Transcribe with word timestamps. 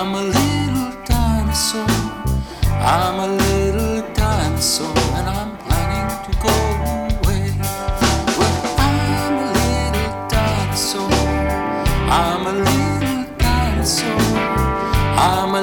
I'm 0.00 0.14
a 0.14 0.22
little 0.22 0.92
dinosaur. 1.06 1.88
I'm 2.68 3.18
a 3.18 3.26
little 3.34 4.14
dinosaur, 4.14 4.96
and 5.16 5.28
I'm 5.28 5.56
planning 5.58 6.08
to 6.24 6.38
go 6.38 6.54
away. 7.18 7.50
Well, 8.38 8.58
I'm 8.78 9.34
a 9.42 9.50
little 9.58 10.28
dinosaur. 10.28 11.10
I'm 12.14 12.46
a 12.46 12.52
little 12.52 13.24
dinosaur. 13.38 14.22
I'm 15.18 15.56
a 15.56 15.62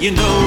you 0.00 0.10
know 0.12 0.39